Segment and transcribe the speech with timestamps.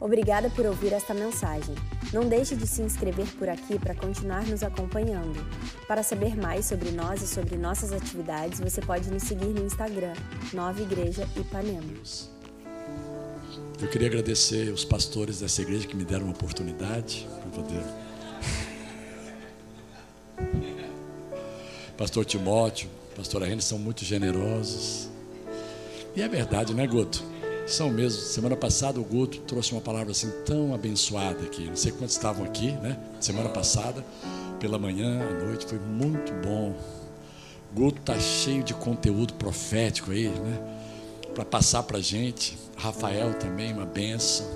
[0.00, 1.74] Obrigada por ouvir esta mensagem.
[2.10, 5.46] Não deixe de se inscrever por aqui para continuar nos acompanhando.
[5.86, 10.14] Para saber mais sobre nós e sobre nossas atividades, você pode nos seguir no Instagram,
[10.54, 11.92] Nova Igreja Ipanema.
[13.78, 17.84] Eu queria agradecer os pastores dessa igreja que me deram uma oportunidade para poder.
[21.98, 25.10] Pastor Timóteo, pastora Rene são muito generosos.
[26.16, 27.29] E é verdade, né, Guto?
[27.70, 28.20] São mesmo.
[28.20, 31.66] Semana passada o Guto trouxe uma palavra assim tão abençoada aqui.
[31.66, 32.98] Não sei quantos estavam aqui, né?
[33.20, 34.04] Semana passada,
[34.58, 36.74] pela manhã, à noite, foi muito bom.
[37.72, 40.58] Guto tá cheio de conteúdo profético aí, né?
[41.32, 42.58] Para passar para gente.
[42.76, 44.48] Rafael também, uma benção.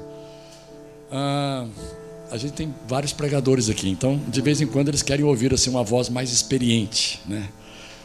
[1.13, 1.69] Ah,
[2.33, 5.71] a gente tem vários pregadores aqui, então de vez em quando eles querem ouvir assim
[5.71, 7.49] uma voz mais experiente, né?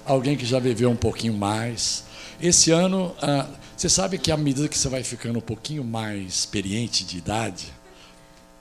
[0.05, 2.03] Alguém que já viveu um pouquinho mais.
[2.39, 3.47] Esse ano ah,
[3.79, 7.73] você sabe que à medida que você vai ficando um pouquinho mais experiente de idade,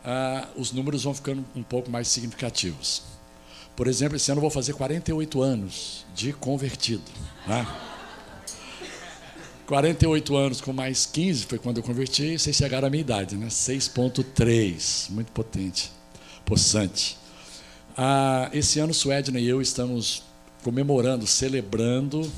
[0.04, 3.02] ah, os números vão ficando um pouco mais significativos.
[3.74, 7.02] Por exemplo, esse ano eu vou fazer 48 anos de convertido.
[7.48, 7.66] Né?
[9.66, 13.48] 48 anos com mais 15 foi quando eu converti, vocês chegaram à minha idade, né?
[13.48, 15.91] 6.3, muito potente,
[16.46, 17.19] possante.
[17.96, 20.22] Ah, esse ano, Suedna e eu estamos
[20.62, 22.30] comemorando, celebrando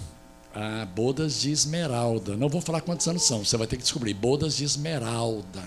[0.54, 2.36] ah, bodas de esmeralda.
[2.36, 4.14] Não vou falar quantos anos são, você vai ter que descobrir.
[4.14, 5.62] Bodas de esmeralda.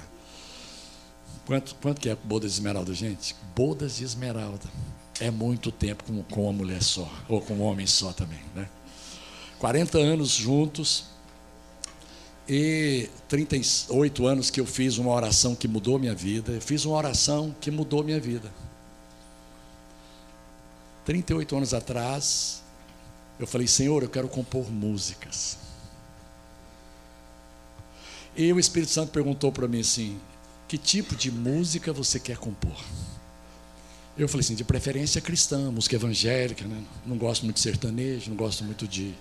[1.46, 3.36] Quanto, quanto que é bodas de esmeralda, gente?
[3.56, 4.66] Bodas de esmeralda.
[5.20, 8.40] É muito tempo com, com uma mulher só, ou com um homem só também.
[8.56, 8.68] Né?
[9.60, 11.06] 40 anos juntos
[12.48, 16.52] e 38 anos que eu fiz uma oração que mudou minha vida.
[16.52, 18.52] Eu fiz uma oração que mudou minha vida.
[21.06, 22.63] 38 anos atrás,
[23.40, 25.58] eu falei, Senhor, eu quero compor músicas.
[28.36, 30.20] E o Espírito Santo perguntou para mim assim:
[30.68, 32.76] que tipo de música você quer compor?
[34.18, 36.84] Eu falei assim: de preferência cristã, música evangélica, né?
[37.06, 39.14] não gosto muito de sertanejo, não gosto muito de.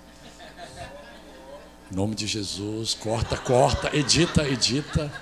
[1.90, 5.12] Em nome de Jesus, corta, corta, edita, edita.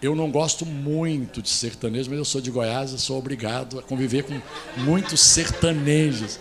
[0.00, 3.82] Eu não gosto muito de sertanejo, mas eu sou de Goiás, eu sou obrigado a
[3.82, 4.40] conviver com
[4.78, 6.38] muitos sertanejos.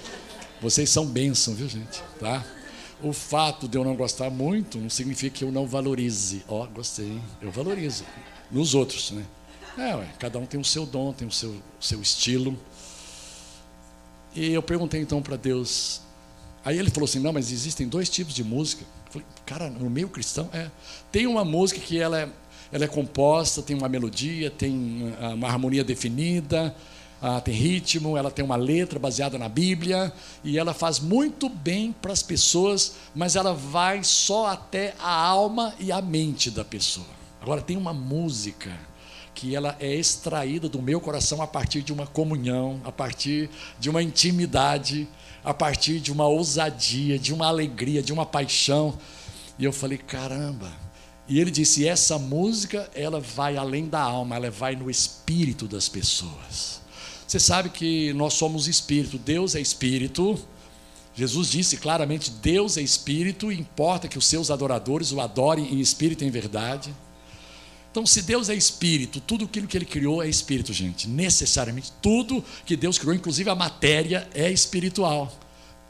[0.62, 2.02] Vocês são bênção, viu, gente?
[2.20, 2.44] Tá?
[3.02, 6.44] O fato de eu não gostar muito não significa que eu não valorize.
[6.48, 8.04] Ó, oh, gostei, eu valorizo.
[8.50, 9.24] Nos outros, né?
[9.78, 12.58] É, ué, cada um tem o seu dom, tem o seu, seu estilo.
[14.34, 16.02] E eu perguntei então para Deus.
[16.66, 18.84] Aí ele falou assim: não, mas existem dois tipos de música.
[19.06, 20.72] Eu falei, cara, no meio cristão, é.
[21.12, 22.30] Tem uma música que ela é,
[22.72, 26.76] ela é composta, tem uma melodia, tem uma harmonia definida
[27.22, 30.14] ah, tem ritmo, ela tem uma letra baseada na Bíblia
[30.44, 35.74] e ela faz muito bem para as pessoas, mas ela vai só até a alma
[35.80, 37.08] e a mente da pessoa.
[37.42, 38.72] Agora tem uma música
[39.34, 43.50] que ela é extraída do meu coração a partir de uma comunhão, a partir
[43.80, 45.08] de uma intimidade,
[45.44, 48.98] a partir de uma ousadia, de uma alegria, de uma paixão.
[49.58, 50.72] E eu falei, caramba.
[51.28, 55.88] E ele disse: essa música, ela vai além da alma, ela vai no espírito das
[55.88, 56.82] pessoas.
[57.28, 60.40] Você sabe que nós somos espírito, Deus é espírito.
[61.14, 65.82] Jesus disse claramente: Deus é espírito, e importa que os seus adoradores o adorem em
[65.82, 66.96] espírito e em verdade.
[67.92, 71.10] Então, se Deus é espírito, tudo aquilo que ele criou é espírito, gente.
[71.10, 75.34] Necessariamente, tudo que Deus criou, inclusive a matéria, é espiritual.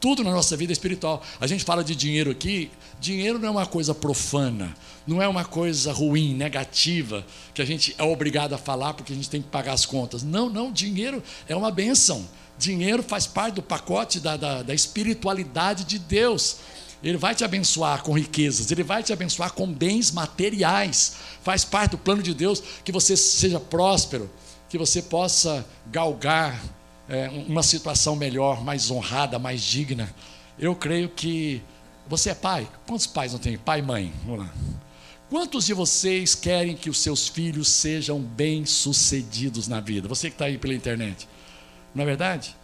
[0.00, 1.22] Tudo na nossa vida espiritual.
[1.40, 2.70] A gente fala de dinheiro aqui,
[3.00, 4.72] dinheiro não é uma coisa profana,
[5.06, 9.16] não é uma coisa ruim, negativa, que a gente é obrigado a falar porque a
[9.16, 10.22] gente tem que pagar as contas.
[10.22, 12.24] Não, não, dinheiro é uma benção.
[12.56, 16.58] Dinheiro faz parte do pacote da, da, da espiritualidade de Deus.
[17.02, 21.16] Ele vai te abençoar com riquezas, ele vai te abençoar com bens materiais.
[21.42, 24.30] Faz parte do plano de Deus que você seja próspero,
[24.68, 26.60] que você possa galgar
[27.08, 30.12] é, uma situação melhor, mais honrada, mais digna.
[30.58, 31.62] Eu creio que
[32.06, 32.68] você é pai.
[32.86, 33.56] Quantos pais não tem?
[33.56, 34.12] Pai e mãe.
[34.24, 34.54] Vamos lá.
[35.30, 40.08] Quantos de vocês querem que os seus filhos sejam bem-sucedidos na vida?
[40.08, 41.28] Você que está aí pela internet.
[41.94, 42.56] Não é verdade?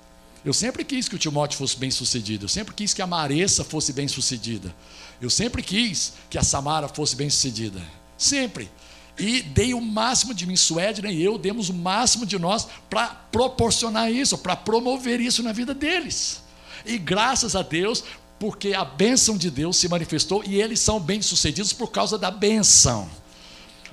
[0.45, 2.45] Eu sempre quis que o Timóteo fosse bem-sucedido.
[2.45, 4.75] Eu sempre quis que a Maressa fosse bem-sucedida.
[5.21, 7.83] Eu sempre quis que a Samara fosse bem-sucedida.
[8.17, 8.71] Sempre
[9.19, 13.09] e dei o máximo de mim, Suedna e eu demos o máximo de nós para
[13.09, 16.43] proporcionar isso, para promover isso na vida deles.
[16.85, 18.03] E graças a Deus,
[18.39, 23.09] porque a bênção de Deus se manifestou e eles são bem-sucedidos por causa da bênção.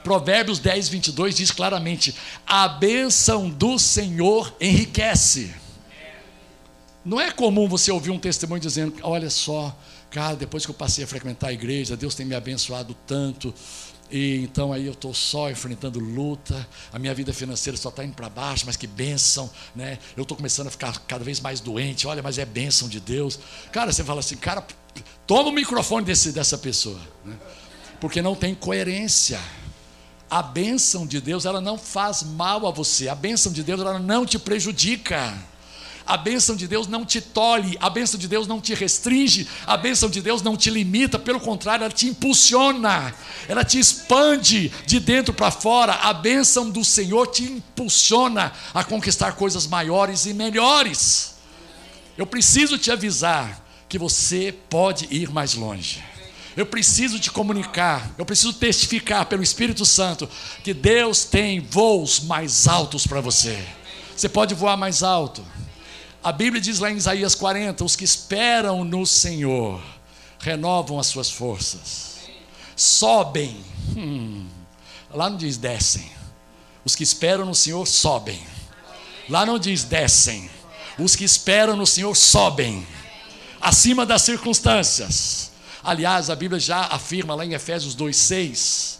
[0.03, 2.15] Provérbios 10, 22 diz claramente:
[2.45, 5.53] A bênção do Senhor enriquece.
[7.05, 9.75] Não é comum você ouvir um testemunho dizendo: Olha só,
[10.09, 13.53] cara, depois que eu passei a frequentar a igreja, Deus tem me abençoado tanto
[14.11, 18.13] E então aí eu estou só enfrentando luta, a minha vida financeira só está indo
[18.13, 19.97] para baixo, mas que bênção, né?
[20.17, 23.39] Eu estou começando a ficar cada vez mais doente, olha, mas é bênção de Deus.
[23.71, 24.65] Cara, você fala assim, cara,
[25.25, 27.37] toma o microfone desse, dessa pessoa, né?
[28.01, 29.39] porque não tem coerência.
[30.29, 33.99] A bênção de Deus, ela não faz mal a você, a bênção de Deus, ela
[33.99, 35.37] não te prejudica.
[36.11, 39.77] A bênção de Deus não te tolhe, a bênção de Deus não te restringe, a
[39.77, 43.15] bênção de Deus não te limita, pelo contrário, ela te impulsiona,
[43.47, 45.93] ela te expande de dentro para fora.
[45.93, 51.35] A bênção do Senhor te impulsiona a conquistar coisas maiores e melhores.
[52.17, 56.03] Eu preciso te avisar que você pode ir mais longe.
[56.57, 60.29] Eu preciso te comunicar, eu preciso testificar pelo Espírito Santo
[60.61, 63.65] que Deus tem voos mais altos para você.
[64.13, 65.41] Você pode voar mais alto.
[66.23, 69.81] A Bíblia diz lá em Isaías 40: os que esperam no Senhor
[70.39, 72.17] renovam as suas forças,
[72.75, 73.63] sobem.
[73.95, 74.47] Hum,
[75.11, 76.11] lá não diz descem.
[76.85, 78.41] Os que esperam no Senhor sobem.
[79.29, 80.49] Lá não diz descem.
[80.97, 82.85] Os que esperam no Senhor sobem,
[83.59, 85.51] acima das circunstâncias.
[85.83, 88.99] Aliás, a Bíblia já afirma lá em Efésios 2,6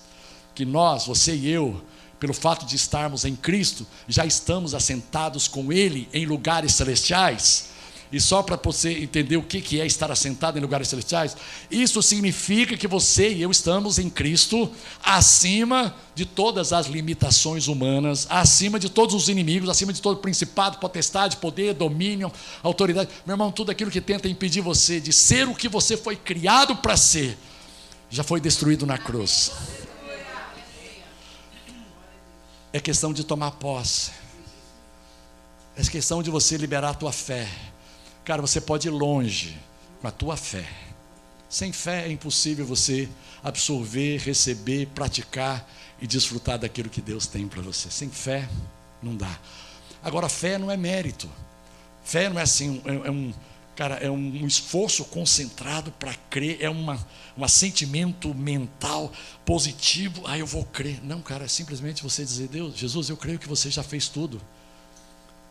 [0.53, 1.81] que nós, você e eu,
[2.21, 7.71] pelo fato de estarmos em Cristo, já estamos assentados com Ele em lugares celestiais.
[8.11, 11.35] E só para você entender o que é estar assentado em lugares celestiais,
[11.71, 14.69] isso significa que você e eu estamos em Cristo
[15.01, 20.77] acima de todas as limitações humanas, acima de todos os inimigos, acima de todo principado,
[20.77, 22.31] potestade, poder, domínio,
[22.61, 23.09] autoridade.
[23.25, 26.75] Meu irmão, tudo aquilo que tenta impedir você de ser o que você foi criado
[26.75, 27.35] para ser,
[28.11, 29.51] já foi destruído na cruz
[32.73, 34.11] é questão de tomar posse.
[35.75, 37.47] É questão de você liberar a tua fé.
[38.23, 39.57] Cara, você pode ir longe
[40.01, 40.67] com a tua fé.
[41.49, 43.09] Sem fé é impossível você
[43.43, 45.67] absorver, receber, praticar
[46.01, 47.89] e desfrutar daquilo que Deus tem para você.
[47.89, 48.47] Sem fé,
[49.01, 49.39] não dá.
[50.03, 51.29] Agora, fé não é mérito.
[52.03, 53.33] Fé não é assim, é, é um,
[53.75, 56.99] cara, é um esforço concentrado para crer, é uma,
[57.37, 59.11] um sentimento mental
[59.45, 60.99] positivo, ah, eu vou crer.
[61.03, 64.41] Não, cara, é simplesmente você dizer, Deus, Jesus, eu creio que você já fez tudo.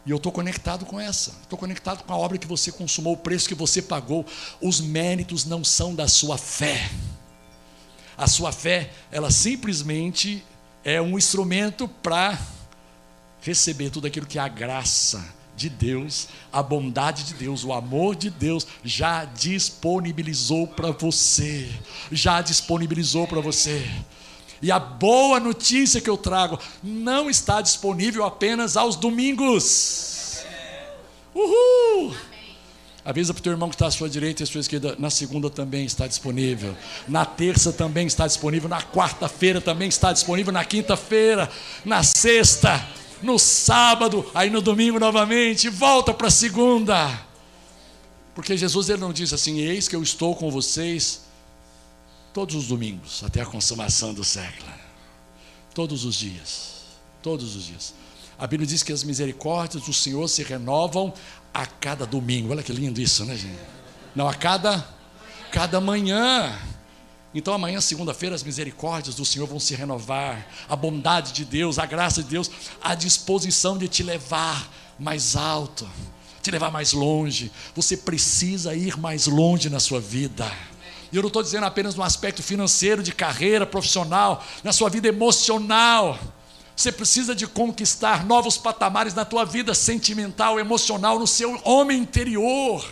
[0.04, 3.18] E eu estou conectado com essa, estou conectado com a obra que você consumou, o
[3.18, 4.24] preço que você pagou.
[4.60, 6.90] Os méritos não são da sua fé.
[8.16, 10.44] A sua fé, ela simplesmente
[10.84, 12.38] é um instrumento para
[13.42, 18.16] receber tudo aquilo que é a graça de Deus, a bondade de Deus, o amor
[18.16, 21.68] de Deus já disponibilizou para você.
[22.10, 23.86] Já disponibilizou para você.
[24.62, 30.42] E a boa notícia que eu trago não está disponível apenas aos domingos.
[31.34, 32.14] Uhul!
[33.04, 34.96] Avisa para o teu irmão que está à sua direita e à sua esquerda.
[34.98, 36.74] Na segunda também está disponível.
[37.06, 38.68] Na terça também está disponível.
[38.68, 40.52] Na quarta-feira também está disponível.
[40.52, 41.50] Na quinta-feira.
[41.84, 42.82] Na sexta
[43.22, 47.26] no sábado, aí no domingo novamente, volta para segunda.
[48.34, 51.22] Porque Jesus ele não diz assim: Eis que eu estou com vocês
[52.32, 54.70] todos os domingos, até a consumação do século.
[55.74, 56.70] Todos os dias.
[57.22, 57.94] Todos os dias.
[58.38, 61.12] A Bíblia diz que as misericórdias do Senhor se renovam
[61.52, 62.52] a cada domingo.
[62.52, 63.58] Olha que lindo isso, né, gente?
[64.14, 64.86] Não, a cada,
[65.52, 66.58] cada manhã.
[67.32, 71.86] Então amanhã, segunda-feira, as misericórdias do Senhor vão se renovar, a bondade de Deus, a
[71.86, 72.50] graça de Deus,
[72.82, 74.68] a disposição de te levar
[74.98, 75.88] mais alto,
[76.42, 77.52] te levar mais longe.
[77.76, 80.50] Você precisa ir mais longe na sua vida.
[81.12, 85.06] E eu não estou dizendo apenas no aspecto financeiro, de carreira profissional, na sua vida
[85.06, 86.18] emocional.
[86.74, 92.84] Você precisa de conquistar novos patamares na tua vida sentimental, emocional, no seu homem interior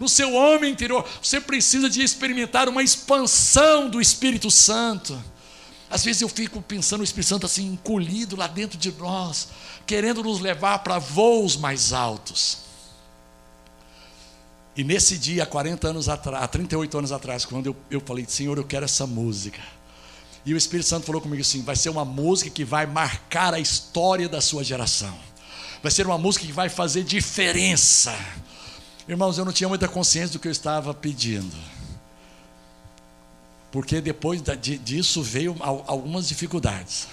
[0.00, 1.06] no seu homem interior.
[1.22, 5.22] Você precisa de experimentar uma expansão do Espírito Santo.
[5.90, 9.48] Às vezes eu fico pensando o Espírito Santo assim, encolhido lá dentro de nós,
[9.86, 12.58] querendo nos levar para voos mais altos.
[14.76, 18.24] E nesse dia, há 40 anos atrás, há 38 anos atrás, quando eu, eu falei,
[18.26, 19.60] Senhor, eu quero essa música.
[20.46, 23.60] E o Espírito Santo falou comigo assim: vai ser uma música que vai marcar a
[23.60, 25.14] história da sua geração.
[25.82, 28.16] Vai ser uma música que vai fazer diferença.
[29.08, 31.56] Irmãos, eu não tinha muita consciência do que eu estava pedindo.
[33.72, 34.42] Porque depois
[34.82, 37.08] disso veio algumas dificuldades.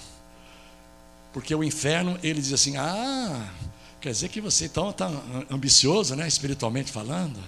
[1.32, 3.48] Porque o inferno, ele diz assim: Ah,
[4.00, 5.10] quer dizer que você então está
[5.50, 7.38] ambicioso, né, espiritualmente falando?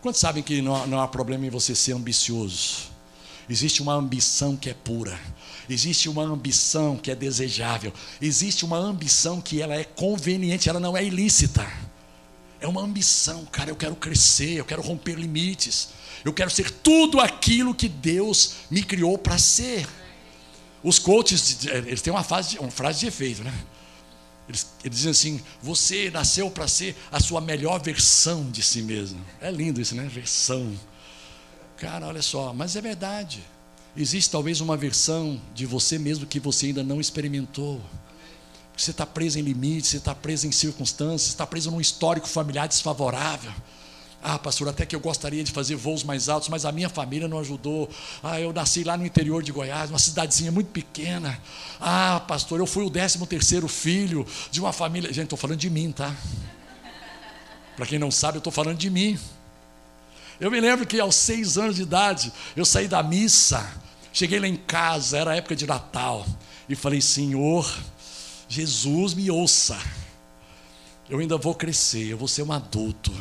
[0.00, 2.92] Quantos sabem que não, não há problema em você ser ambicioso?
[3.48, 5.18] Existe uma ambição que é pura.
[5.68, 7.92] Existe uma ambição que é desejável.
[8.20, 11.66] Existe uma ambição que ela é conveniente, ela não é ilícita.
[12.64, 13.70] É uma ambição, cara.
[13.70, 15.90] Eu quero crescer, eu quero romper limites.
[16.24, 19.86] Eu quero ser tudo aquilo que Deus me criou para ser.
[20.82, 23.52] Os coaches, eles têm uma, fase, uma frase de efeito, né?
[24.48, 29.22] Eles, eles dizem assim: você nasceu para ser a sua melhor versão de si mesmo.
[29.42, 30.08] É lindo isso, né?
[30.10, 30.72] Versão.
[31.76, 33.44] Cara, olha só, mas é verdade.
[33.94, 37.78] Existe talvez uma versão de você mesmo que você ainda não experimentou.
[38.76, 42.66] Você está preso em limites, você está preso em circunstâncias, está preso num histórico familiar
[42.66, 43.52] desfavorável.
[44.26, 47.28] Ah, pastor, até que eu gostaria de fazer voos mais altos, mas a minha família
[47.28, 47.90] não ajudou.
[48.22, 51.38] Ah, eu nasci lá no interior de Goiás, uma cidadezinha muito pequena.
[51.78, 55.12] Ah, pastor, eu fui o décimo terceiro filho de uma família.
[55.12, 56.16] Gente, estou falando de mim, tá?
[57.76, 59.18] Para quem não sabe, eu estou falando de mim.
[60.40, 63.70] Eu me lembro que aos seis anos de idade, eu saí da missa,
[64.10, 66.26] cheguei lá em casa, era época de Natal,
[66.66, 67.70] e falei: Senhor,
[68.54, 69.78] Jesus me ouça.
[71.08, 73.12] Eu ainda vou crescer, eu vou ser um adulto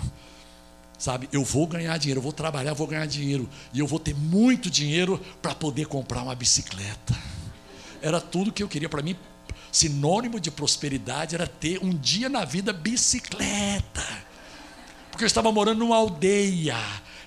[1.04, 3.50] Sabe, eu vou ganhar dinheiro, eu vou trabalhar, vou ganhar dinheiro.
[3.74, 7.14] E eu vou ter muito dinheiro para poder comprar uma bicicleta.
[8.02, 8.88] Era tudo que eu queria.
[8.88, 9.14] Para mim,
[9.70, 14.24] sinônimo de prosperidade era ter um dia na vida bicicleta.
[15.12, 16.78] Porque eu estava morando numa aldeia,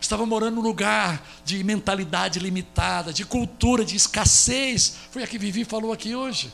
[0.00, 4.96] estava morando num lugar de mentalidade limitada, de cultura de escassez.
[5.10, 6.50] Foi a que Vivi falou aqui hoje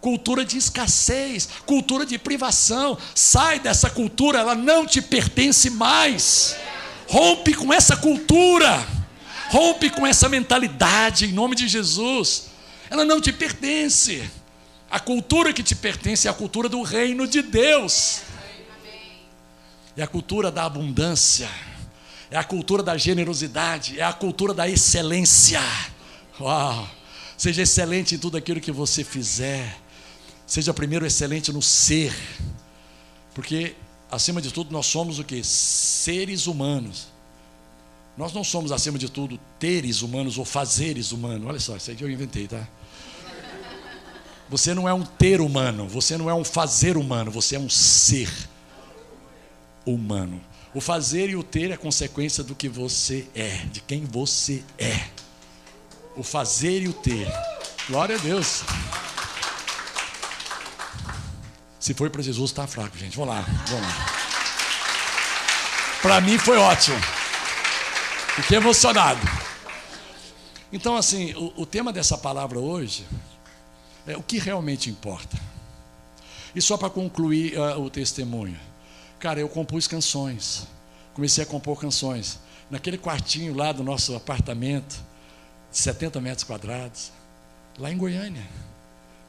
[0.00, 2.96] cultura de escassez, cultura de privação.
[3.14, 6.56] Sai dessa cultura, ela não te pertence mais.
[7.08, 8.86] Rompe com essa cultura,
[9.50, 12.46] rompe com essa mentalidade em nome de Jesus.
[12.88, 14.28] Ela não te pertence.
[14.90, 18.22] A cultura que te pertence é a cultura do reino de Deus.
[19.96, 21.48] É a cultura da abundância,
[22.30, 25.60] é a cultura da generosidade, é a cultura da excelência.
[26.40, 26.88] Uau!
[27.36, 29.76] Seja excelente em tudo aquilo que você fizer.
[30.50, 32.12] Seja primeiro excelente no ser.
[33.32, 33.76] Porque,
[34.10, 35.44] acima de tudo, nós somos o que?
[35.44, 37.06] Seres humanos.
[38.16, 41.46] Nós não somos, acima de tudo, teres humanos ou fazeres humanos.
[41.48, 42.66] Olha só, isso aqui eu inventei, tá?
[44.48, 47.70] Você não é um ter humano, você não é um fazer humano, você é um
[47.70, 48.28] ser
[49.86, 50.40] humano.
[50.74, 55.10] O fazer e o ter é consequência do que você é, de quem você é.
[56.16, 57.28] O fazer e o ter.
[57.88, 58.64] Glória a Deus.
[61.80, 63.16] Se foi para Jesus, está fraco, gente.
[63.16, 64.06] Vamos lá, vamos lá.
[66.02, 67.00] Para mim foi ótimo.
[68.36, 69.20] Fiquei emocionado.
[70.70, 73.06] Então, assim, o, o tema dessa palavra hoje
[74.06, 75.38] é o que realmente importa.
[76.54, 78.60] E só para concluir uh, o testemunho.
[79.18, 80.66] Cara, eu compus canções.
[81.14, 82.40] Comecei a compor canções.
[82.70, 85.02] Naquele quartinho lá do nosso apartamento,
[85.70, 87.10] de 70 metros quadrados,
[87.78, 88.69] lá em Goiânia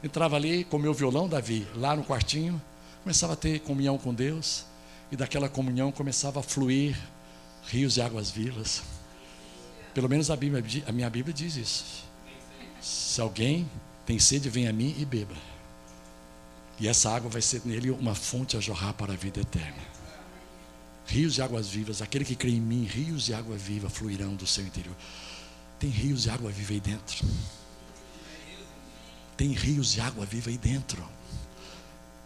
[0.02, 2.60] entrava ali com meu violão, Davi, lá no quartinho,
[3.02, 4.64] começava a ter comunhão com Deus,
[5.10, 6.98] e daquela comunhão começava a fluir
[7.64, 8.82] rios de águas vivas.
[9.94, 12.04] Pelo menos a, Bíblia, a minha Bíblia diz isso.
[12.80, 13.70] Se alguém
[14.06, 15.34] tem sede, vem a mim e beba.
[16.80, 19.82] E essa água vai ser nele uma fonte a jorrar para a vida eterna.
[21.06, 24.46] Rios de águas vivas, aquele que crê em mim, rios de água viva fluirão do
[24.46, 24.96] seu interior.
[25.78, 27.24] Tem rios de água viva aí dentro.
[29.36, 31.06] Tem rios de água viva aí dentro,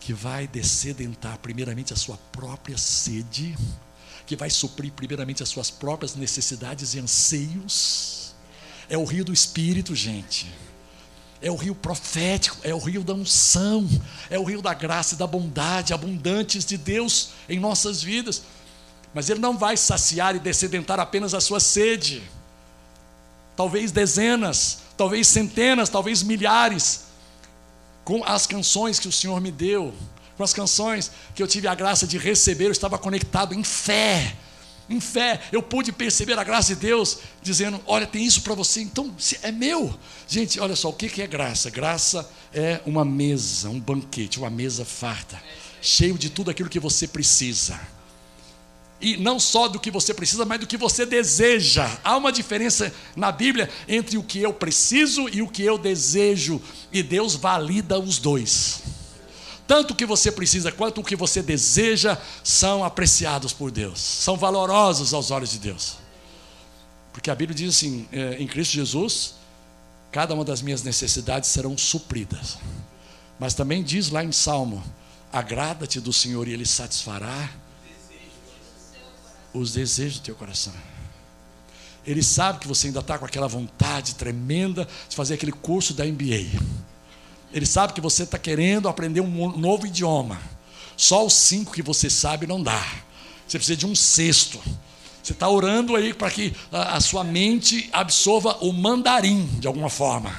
[0.00, 3.56] que vai descedentar primeiramente a sua própria sede,
[4.26, 8.34] que vai suprir primeiramente as suas próprias necessidades e anseios.
[8.88, 10.52] É o rio do Espírito, gente.
[11.40, 13.86] É o rio profético, é o rio da unção,
[14.30, 18.42] é o rio da graça e da bondade abundantes de Deus em nossas vidas.
[19.12, 22.22] Mas ele não vai saciar e descedentar apenas a sua sede.
[23.54, 27.04] Talvez dezenas, talvez centenas, talvez milhares,
[28.04, 29.92] com as canções que o Senhor me deu,
[30.36, 34.36] com as canções que eu tive a graça de receber, eu estava conectado em fé.
[34.88, 38.80] Em fé, eu pude perceber a graça de Deus, dizendo: Olha, tem isso para você,
[38.80, 39.12] então
[39.42, 39.98] é meu.
[40.28, 41.70] Gente, olha só, o que é graça?
[41.70, 45.42] Graça é uma mesa, um banquete, uma mesa farta,
[45.82, 47.80] cheio de tudo aquilo que você precisa
[49.00, 51.98] e não só do que você precisa, mas do que você deseja.
[52.02, 56.60] Há uma diferença na Bíblia entre o que eu preciso e o que eu desejo,
[56.92, 58.82] e Deus valida os dois.
[59.66, 64.36] Tanto o que você precisa quanto o que você deseja são apreciados por Deus, são
[64.36, 65.96] valorosos aos olhos de Deus.
[67.12, 69.34] Porque a Bíblia diz assim: é, em Cristo Jesus,
[70.12, 72.58] cada uma das minhas necessidades serão supridas.
[73.38, 74.82] Mas também diz lá em Salmo:
[75.32, 77.50] agrada-te do Senhor e Ele satisfará
[79.58, 80.72] os desejos do teu coração.
[82.06, 86.04] Ele sabe que você ainda está com aquela vontade tremenda de fazer aquele curso da
[86.04, 86.46] MBA.
[87.52, 90.40] Ele sabe que você está querendo aprender um novo idioma.
[90.96, 92.84] Só os cinco que você sabe não dá.
[93.46, 94.60] Você precisa de um sexto.
[95.22, 100.32] Você está orando aí para que a, sua mente absorva o mandarim de alguma forma.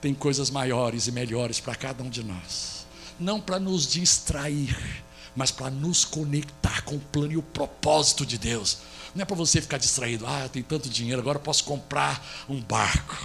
[0.00, 2.84] tem coisas maiores e melhores para cada um de nós.
[3.18, 5.03] Não para nos distrair,
[5.34, 8.78] mas para nos conectar com o plano e o propósito de Deus.
[9.14, 12.60] Não é para você ficar distraído, ah, eu tenho tanto dinheiro, agora posso comprar um
[12.60, 13.16] barco.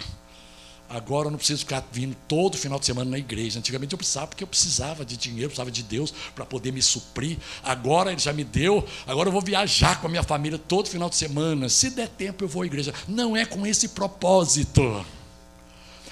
[0.90, 3.60] Agora eu não preciso ficar vindo todo final de semana na igreja.
[3.60, 7.38] Antigamente eu precisava, porque eu precisava de dinheiro, precisava de Deus para poder me suprir.
[7.64, 11.08] Agora Ele já me deu, agora eu vou viajar com a minha família todo final
[11.08, 11.70] de semana.
[11.70, 12.92] Se der tempo, eu vou à igreja.
[13.08, 15.06] Não é com esse propósito.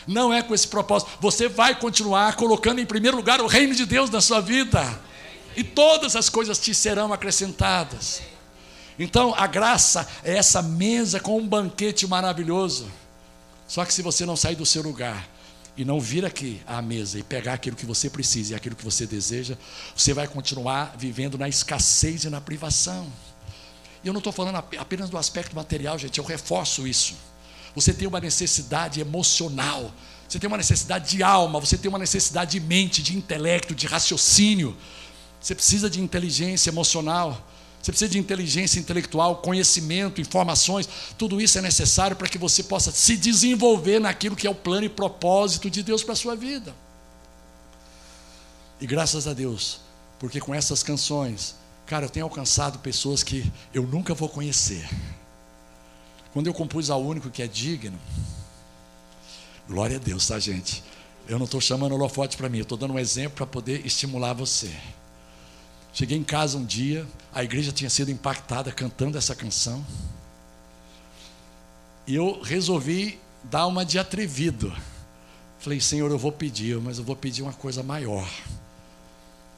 [0.05, 1.09] Não é com esse propósito.
[1.21, 5.06] Você vai continuar colocando em primeiro lugar o reino de Deus na sua vida.
[5.57, 8.21] E todas as coisas te serão acrescentadas.
[8.99, 12.87] Então, a graça é essa mesa com um banquete maravilhoso.
[13.67, 15.27] Só que se você não sair do seu lugar
[15.75, 18.83] e não vir aqui à mesa e pegar aquilo que você precisa e aquilo que
[18.83, 19.57] você deseja,
[19.95, 23.11] você vai continuar vivendo na escassez e na privação.
[24.03, 27.15] E eu não estou falando apenas do aspecto material, gente, eu reforço isso.
[27.73, 29.91] Você tem uma necessidade emocional,
[30.29, 33.87] você tem uma necessidade de alma, você tem uma necessidade de mente, de intelecto, de
[33.87, 34.77] raciocínio.
[35.47, 37.41] Você precisa de inteligência emocional.
[37.81, 40.89] Você precisa de inteligência intelectual, conhecimento, informações.
[41.17, 44.85] Tudo isso é necessário para que você possa se desenvolver naquilo que é o plano
[44.85, 46.75] e propósito de Deus para a sua vida.
[48.81, 49.79] E graças a Deus,
[50.19, 54.85] porque com essas canções, cara, eu tenho alcançado pessoas que eu nunca vou conhecer.
[56.33, 57.97] Quando eu compus ao único que é digno,
[59.65, 60.83] glória a Deus, tá, gente?
[61.25, 64.33] Eu não estou chamando holofote para mim, eu estou dando um exemplo para poder estimular
[64.33, 64.75] você.
[65.97, 69.83] Cheguei em casa um dia, a igreja tinha sido impactada cantando essa canção.
[72.05, 74.71] E eu resolvi dar uma de atrevido.
[75.57, 78.29] Falei, Senhor, eu vou pedir, mas eu vou pedir uma coisa maior.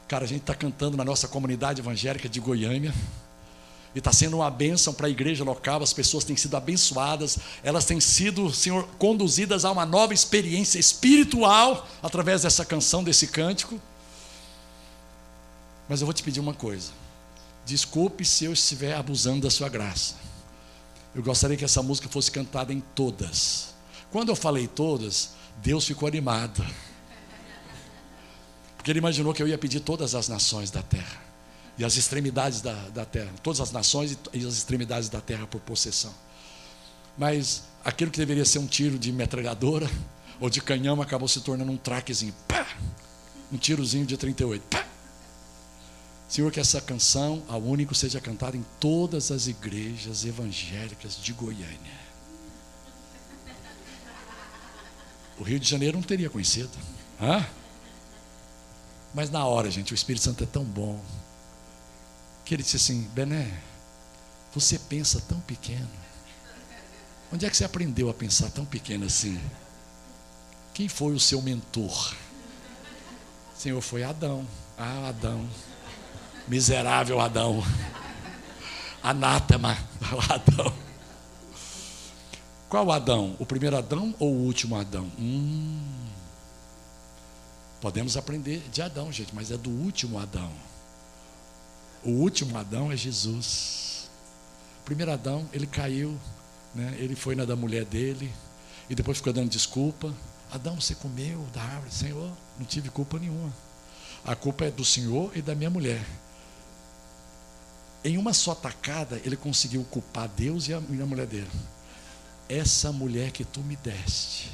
[0.07, 2.95] Cara, a gente está cantando na nossa comunidade evangélica de Goiânia.
[3.93, 7.83] E está sendo uma bênção para a igreja local, as pessoas têm sido abençoadas, elas
[7.83, 13.77] têm sido, Senhor, conduzidas a uma nova experiência espiritual através dessa canção, desse cântico.
[15.89, 16.91] Mas eu vou te pedir uma coisa.
[17.65, 20.13] Desculpe se eu estiver abusando da sua graça.
[21.15, 23.73] Eu gostaria que essa música fosse cantada em todas.
[24.11, 26.63] Quando eu falei todas, Deus ficou animado.
[28.77, 31.21] Porque ele imaginou que eu ia pedir todas as nações da terra.
[31.75, 33.31] E as extremidades da, da terra.
[33.41, 36.13] Todas as nações e as extremidades da terra por possessão.
[37.17, 39.89] Mas aquilo que deveria ser um tiro de metralhadora
[40.39, 42.33] ou de canhão acabou se tornando um traquezinho.
[42.47, 42.67] Pá!
[43.51, 44.63] Um tirozinho de 38.
[44.67, 44.98] Pá!
[46.29, 51.99] Senhor, que essa canção, a único, seja cantada em todas as igrejas evangélicas de Goiânia.
[55.39, 56.69] O Rio de Janeiro não teria conhecido.
[57.19, 57.43] Hã?
[59.11, 61.03] Mas na hora, gente, o Espírito Santo é tão bom.
[62.45, 63.51] Que ele disse assim: Bené,
[64.53, 65.89] você pensa tão pequeno.
[67.33, 69.39] Onde é que você aprendeu a pensar tão pequeno assim?
[70.75, 72.15] Quem foi o seu mentor?
[73.57, 74.47] Senhor, foi Adão.
[74.77, 75.49] Ah, Adão.
[76.49, 77.63] Miserável Adão.
[79.03, 79.77] Anátema
[80.27, 80.73] Adão.
[82.67, 83.35] Qual Adão?
[83.39, 85.11] O primeiro Adão ou o último Adão?
[85.19, 85.79] Hum.
[87.79, 90.51] Podemos aprender de Adão, gente, mas é do último Adão.
[92.03, 94.09] O último Adão é Jesus.
[94.81, 96.17] O primeiro Adão, ele caiu,
[96.73, 96.95] né?
[96.97, 98.33] ele foi na da mulher dele,
[98.89, 100.13] e depois ficou dando desculpa.
[100.51, 101.93] Adão, você comeu da árvore?
[101.93, 103.53] Senhor, não tive culpa nenhuma.
[104.25, 106.03] A culpa é do Senhor e da minha mulher.
[108.03, 111.49] Em uma só tacada, ele conseguiu culpar Deus e a, e a mulher dele.
[112.47, 114.49] Essa mulher que tu me deste.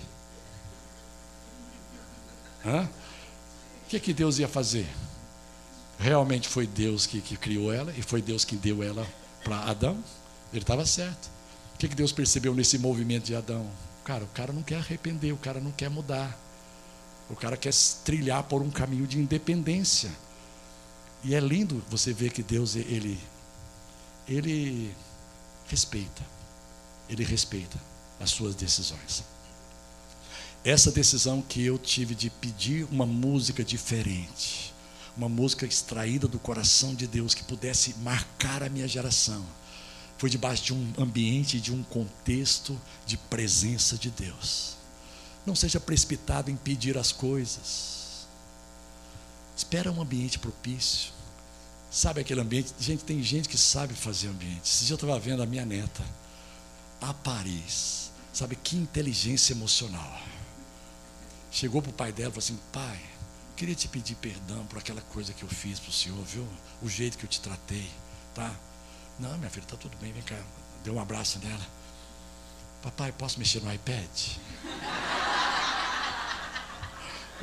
[2.65, 2.89] Hã?
[3.85, 4.87] O que, que Deus ia fazer?
[5.99, 9.07] Realmente foi Deus que, que criou ela e foi Deus que deu ela
[9.43, 10.03] para Adão.
[10.51, 11.29] Ele estava certo.
[11.75, 13.69] O que, que Deus percebeu nesse movimento de Adão?
[14.03, 16.37] Cara, o cara não quer arrepender, o cara não quer mudar.
[17.29, 20.11] O cara quer trilhar por um caminho de independência.
[21.23, 23.19] E é lindo você ver que Deus ele
[24.27, 24.95] ele
[25.67, 26.23] respeita.
[27.09, 27.79] Ele respeita
[28.19, 29.23] as suas decisões.
[30.63, 34.73] Essa decisão que eu tive de pedir uma música diferente,
[35.15, 39.45] uma música extraída do coração de Deus que pudesse marcar a minha geração,
[40.17, 44.75] foi debaixo de um ambiente, de um contexto de presença de Deus.
[45.45, 48.25] Não seja precipitado em pedir as coisas.
[49.55, 51.14] Espera um ambiente propício.
[51.89, 52.73] Sabe aquele ambiente?
[52.79, 54.63] Gente, tem gente que sabe fazer ambiente.
[54.63, 56.03] Esse dia eu estava vendo a minha neta,
[57.01, 58.11] a Paris.
[58.33, 60.21] Sabe que inteligência emocional.
[61.51, 62.99] Chegou para o pai dela e falou assim: Pai,
[63.55, 66.45] queria te pedir perdão por aquela coisa que eu fiz para o senhor, viu?
[66.81, 67.89] O jeito que eu te tratei,
[68.33, 68.53] tá?
[69.17, 70.37] Não, minha filha, está tudo bem, vem cá.
[70.83, 71.65] Deu um abraço nela.
[72.83, 74.09] Papai, posso mexer no iPad?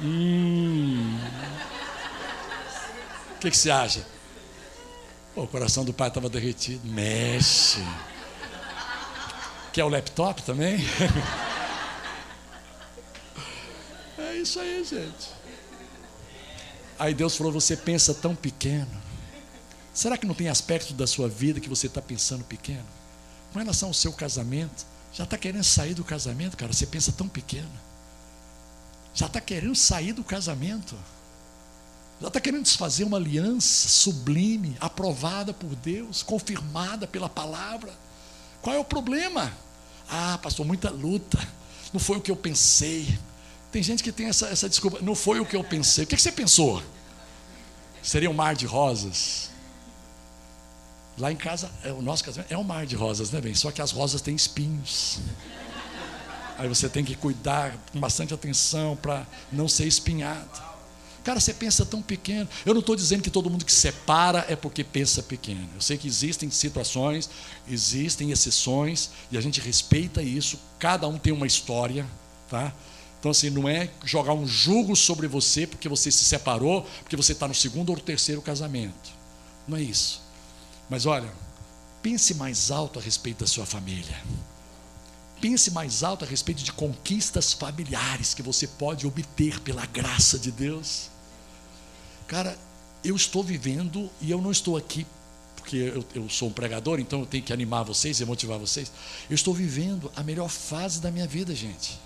[0.00, 1.18] Hum.
[3.36, 4.04] O que, que você acha?
[5.34, 6.86] Pô, o coração do pai estava derretido.
[6.88, 7.80] Mexe.
[9.72, 10.76] Quer o laptop também?
[14.18, 15.30] é isso aí, gente.
[16.98, 19.00] Aí Deus falou: Você pensa tão pequeno.
[19.94, 22.86] Será que não tem aspectos da sua vida que você está pensando pequeno?
[23.52, 26.72] Com relação ao seu casamento, já está querendo sair do casamento, cara?
[26.72, 27.70] Você pensa tão pequeno.
[29.14, 30.96] Já está querendo sair do casamento.
[32.22, 37.92] Já está querendo desfazer uma aliança sublime, aprovada por Deus, confirmada pela palavra.
[38.62, 39.52] Qual é o problema?
[40.08, 41.36] Ah, pastor, muita luta.
[41.92, 43.18] Não foi o que eu pensei.
[43.72, 45.00] Tem gente que tem essa, essa desculpa.
[45.02, 46.04] Não foi o que eu pensei.
[46.04, 46.80] O que, que você pensou?
[48.00, 49.50] Seria um mar de rosas?
[51.18, 53.54] Lá em casa, é, o nosso casamento é um mar de rosas, né, bem?
[53.54, 55.18] Só que as rosas têm espinhos.
[56.56, 60.71] Aí você tem que cuidar com bastante atenção para não ser espinhado.
[61.24, 62.48] Cara, você pensa tão pequeno.
[62.66, 65.68] Eu não estou dizendo que todo mundo que separa é porque pensa pequeno.
[65.74, 67.30] Eu sei que existem situações,
[67.68, 70.58] existem exceções, e a gente respeita isso.
[70.78, 72.06] Cada um tem uma história,
[72.50, 72.72] tá?
[73.20, 77.30] Então, assim, não é jogar um jugo sobre você porque você se separou, porque você
[77.30, 79.12] está no segundo ou terceiro casamento.
[79.68, 80.20] Não é isso.
[80.90, 81.32] Mas olha,
[82.02, 84.20] pense mais alto a respeito da sua família.
[85.42, 90.52] Pense mais alto a respeito de conquistas familiares que você pode obter pela graça de
[90.52, 91.10] Deus.
[92.28, 92.56] Cara,
[93.02, 95.04] eu estou vivendo e eu não estou aqui
[95.56, 98.92] porque eu, eu, sou um pregador, então eu tenho que animar vocês e motivar vocês.
[99.28, 101.98] Eu estou vivendo a melhor fase da minha vida, gente.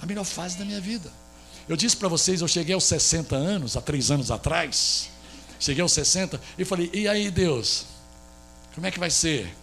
[0.00, 1.08] A melhor fase da minha vida.
[1.68, 5.08] Eu disse para vocês, eu cheguei aos 60 anos, há três anos atrás.
[5.60, 7.86] Cheguei aos 60 e falei: e aí, Deus?
[8.74, 9.54] Como é que vai ser?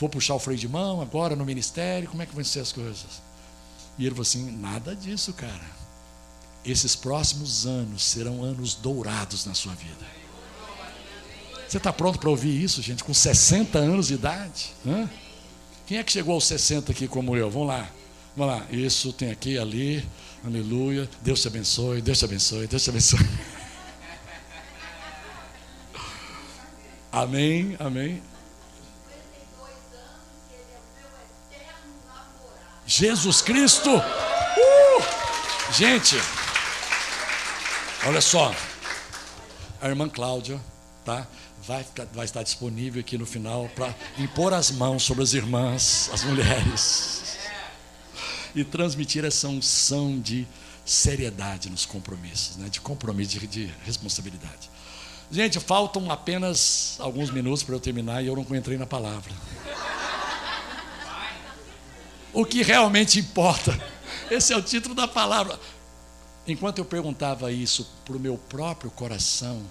[0.00, 2.08] Vou puxar o freio de mão agora no ministério?
[2.08, 3.20] Como é que vão ser as coisas?
[3.98, 5.78] E ele falou assim: nada disso, cara.
[6.64, 10.06] Esses próximos anos serão anos dourados na sua vida.
[11.68, 14.72] Você está pronto para ouvir isso, gente, com 60 anos de idade?
[14.86, 15.08] Hã?
[15.86, 17.50] Quem é que chegou aos 60 aqui como eu?
[17.50, 17.88] Vamos lá.
[18.34, 18.66] Vamos lá.
[18.70, 20.02] Isso tem aqui, ali.
[20.42, 21.08] Aleluia.
[21.22, 23.20] Deus te abençoe, Deus te abençoe, Deus te abençoe.
[27.12, 28.22] Amém, amém.
[32.90, 33.88] Jesus Cristo.
[33.88, 35.72] Uh!
[35.72, 36.16] Gente,
[38.04, 38.52] olha só.
[39.80, 40.60] A irmã Cláudia,
[41.04, 41.24] tá?
[41.64, 46.24] Vai, vai estar disponível aqui no final para impor as mãos sobre as irmãs, as
[46.24, 47.38] mulheres.
[48.56, 50.44] E transmitir essa unção de
[50.84, 52.68] seriedade nos compromissos, né?
[52.68, 54.68] de compromisso, de, de responsabilidade.
[55.30, 59.32] Gente, faltam apenas alguns minutos para eu terminar e eu não entrei na palavra.
[62.32, 63.78] O que realmente importa.
[64.30, 65.58] Esse é o título da palavra.
[66.46, 69.62] Enquanto eu perguntava isso para o meu próprio coração,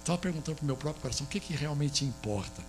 [0.00, 2.62] estava perguntando para o meu próprio coração o que, que realmente importa.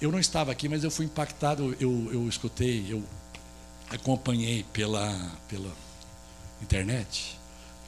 [0.00, 1.74] Eu não estava aqui, mas eu fui impactado.
[1.80, 3.02] Eu, eu escutei, eu
[3.90, 5.10] acompanhei pela,
[5.48, 5.70] pela
[6.60, 7.38] internet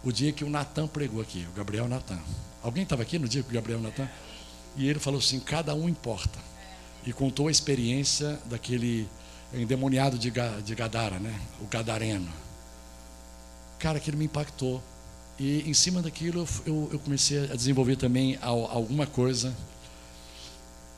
[0.03, 2.19] o dia que o Natan pregou aqui, o Gabriel Natan.
[2.63, 4.09] Alguém estava aqui no dia que o Gabriel Natan?
[4.77, 6.39] E ele falou assim: cada um importa.
[7.07, 9.09] E contou a experiência daquele
[9.53, 10.33] endemoniado de,
[10.65, 11.41] de Gadara, né?
[11.61, 12.31] o Gadareno.
[13.79, 14.83] Cara, aquilo me impactou.
[15.39, 19.55] E em cima daquilo eu, eu comecei a desenvolver também alguma coisa.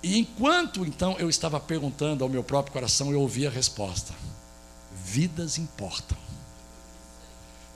[0.03, 4.15] E enquanto então eu estava perguntando ao meu próprio coração, eu ouvi a resposta:
[5.05, 6.17] vidas importam,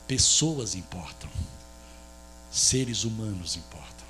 [0.09, 1.29] pessoas importam,
[2.51, 4.07] seres humanos importam,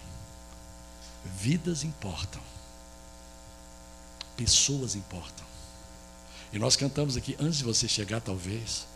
[1.36, 2.40] vidas importam,
[4.36, 5.43] pessoas importam.
[6.54, 8.86] E nós cantamos aqui, antes de você chegar, talvez,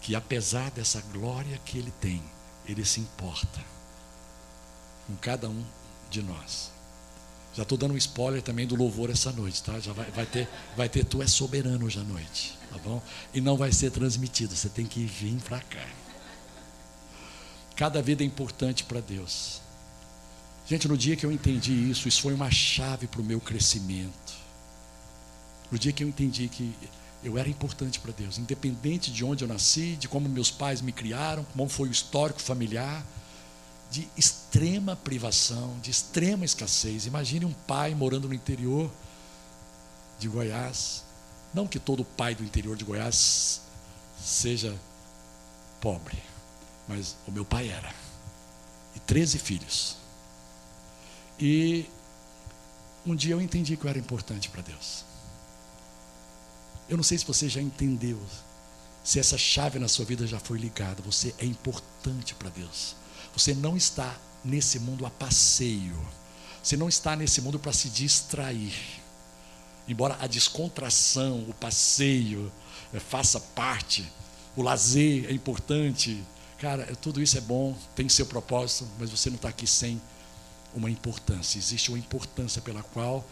[0.00, 2.22] que apesar dessa glória que Ele tem,
[2.66, 3.62] Ele se importa
[5.06, 5.62] com cada um
[6.10, 6.70] de nós.
[7.54, 9.78] Já estou dando um spoiler também do louvor essa noite, tá?
[9.78, 13.02] Já vai, vai, ter, vai ter Tu é soberano hoje à noite, tá bom?
[13.34, 15.86] E não vai ser transmitido, você tem que vir para cá.
[17.76, 19.60] Cada vida é importante para Deus.
[20.66, 24.47] Gente, no dia que eu entendi isso, isso foi uma chave para o meu crescimento.
[25.70, 26.74] No dia que eu entendi que
[27.22, 30.92] eu era importante para Deus, independente de onde eu nasci, de como meus pais me
[30.92, 33.04] criaram, como foi o histórico familiar,
[33.90, 37.06] de extrema privação, de extrema escassez.
[37.06, 38.90] Imagine um pai morando no interior
[40.18, 41.04] de Goiás.
[41.52, 43.62] Não que todo pai do interior de Goiás
[44.22, 44.76] seja
[45.80, 46.18] pobre,
[46.86, 47.92] mas o meu pai era.
[48.94, 49.96] E 13 filhos.
[51.38, 51.86] E
[53.06, 55.07] um dia eu entendi que eu era importante para Deus.
[56.88, 58.18] Eu não sei se você já entendeu.
[59.04, 62.94] se essa chave na sua vida já foi ligada, você é importante para Deus.
[63.32, 65.96] Você não está nesse mundo a passeio.
[66.62, 68.74] Você não está nesse mundo para se distrair.
[69.86, 72.52] Embora a descontração, o passeio
[72.92, 74.06] é, faça parte,
[74.54, 76.22] o lazer é importante.
[76.58, 80.00] Cara, é, tudo isso é bom, tem seu propósito, mas você não está aqui sem
[80.74, 81.58] uma importância.
[81.58, 83.24] Existe uma importância pela qual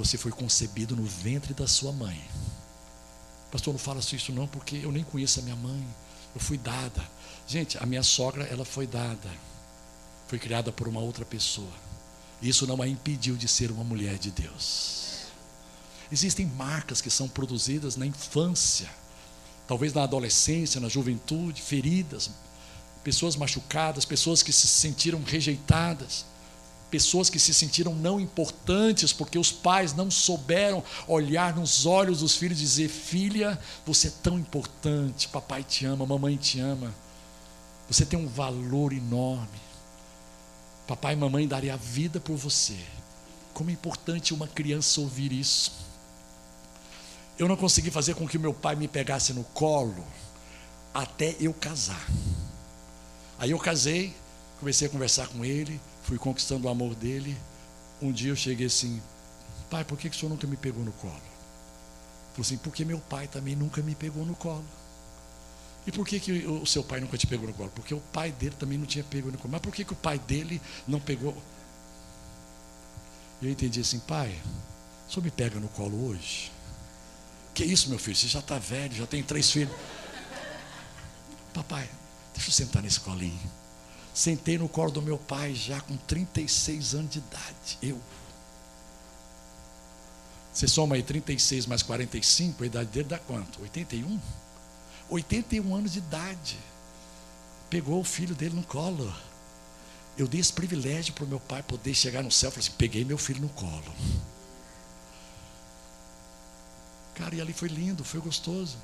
[0.00, 2.22] você foi concebido no ventre da sua mãe.
[3.50, 5.86] Pastor, não fala isso não, porque eu nem conheço a minha mãe.
[6.34, 7.02] Eu fui dada.
[7.46, 9.30] Gente, a minha sogra, ela foi dada.
[10.28, 11.72] Foi criada por uma outra pessoa.
[12.42, 15.26] Isso não a impediu de ser uma mulher de Deus.
[16.10, 18.88] Existem marcas que são produzidas na infância,
[19.66, 22.30] talvez na adolescência, na juventude, feridas,
[23.02, 26.24] pessoas machucadas, pessoas que se sentiram rejeitadas,
[26.96, 32.34] pessoas que se sentiram não importantes porque os pais não souberam olhar nos olhos dos
[32.34, 36.94] filhos e dizer: Filha, você é tão importante, papai te ama, mamãe te ama,
[37.86, 39.60] você tem um valor enorme.
[40.86, 42.78] Papai e mamãe daria a vida por você.
[43.52, 45.72] Como é importante uma criança ouvir isso.
[47.38, 50.02] Eu não consegui fazer com que meu pai me pegasse no colo
[50.94, 52.08] até eu casar.
[53.38, 54.16] Aí eu casei,
[54.58, 57.36] comecei a conversar com ele, fui conquistando o amor dele.
[58.00, 59.00] Um dia eu cheguei assim,
[59.70, 61.14] pai, por que, que o senhor nunca me pegou no colo?
[61.14, 64.64] Ele falou assim, porque meu pai também nunca me pegou no colo.
[65.86, 67.70] E por que, que o seu pai nunca te pegou no colo?
[67.74, 69.52] Porque o pai dele também não tinha pego no colo.
[69.52, 71.36] Mas por que, que o pai dele não pegou?
[73.40, 74.36] Eu entendi assim, pai,
[75.08, 76.50] o senhor me pega no colo hoje?
[77.54, 78.16] Que isso, meu filho?
[78.16, 79.74] Você já está velho, já tem três filhos.
[81.54, 81.88] Papai,
[82.34, 83.38] deixa eu sentar nesse colinho.
[84.16, 87.78] Sentei no colo do meu pai já com 36 anos de idade.
[87.82, 88.00] Eu.
[90.50, 93.60] Você soma aí 36 mais 45, a idade dele dá quanto?
[93.60, 94.18] 81?
[95.10, 96.58] 81 anos de idade.
[97.68, 99.14] Pegou o filho dele no colo.
[100.16, 102.76] Eu dei esse privilégio para o meu pai poder chegar no céu e falar assim:
[102.78, 103.94] peguei meu filho no colo.
[107.16, 108.78] Cara, e ali foi lindo, foi gostoso.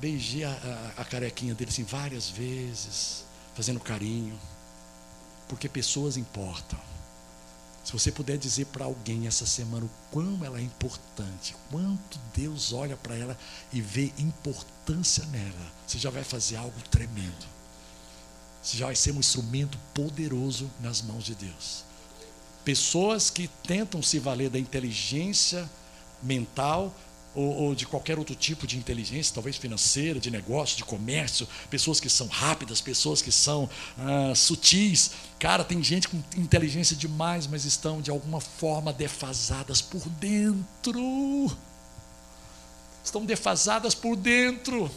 [0.00, 3.29] Beijei a, a, a carequinha dele assim várias vezes,
[3.60, 4.40] fazendo carinho.
[5.46, 6.78] Porque pessoas importam.
[7.84, 12.72] Se você puder dizer para alguém essa semana o quão ela é importante, quanto Deus
[12.72, 13.36] olha para ela
[13.70, 17.46] e vê importância nela, você já vai fazer algo tremendo.
[18.62, 21.84] Você já vai ser um instrumento poderoso nas mãos de Deus.
[22.64, 25.68] Pessoas que tentam se valer da inteligência
[26.22, 26.94] mental
[27.34, 32.00] ou, ou, de qualquer outro tipo de inteligência, talvez financeira, de negócio, de comércio, pessoas
[32.00, 35.12] que são rápidas, pessoas que são ah, sutis.
[35.38, 41.56] Cara, tem gente com inteligência demais, mas estão de alguma forma defasadas por dentro.
[43.04, 44.90] Estão defasadas por dentro.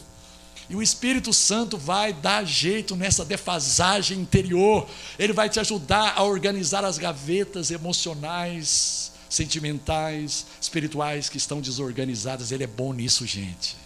[0.68, 4.88] E o Espírito Santo vai dar jeito nessa defasagem interior.
[5.18, 12.52] Ele vai te ajudar a organizar as gavetas emocionais sentimentais, espirituais que estão desorganizadas.
[12.52, 13.76] Ele é bom nisso, gente.